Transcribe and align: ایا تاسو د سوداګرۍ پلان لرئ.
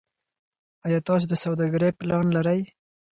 ایا 0.85 0.99
تاسو 1.07 1.25
د 1.29 1.33
سوداګرۍ 1.43 1.91
پلان 1.99 2.25
لرئ. 2.35 2.61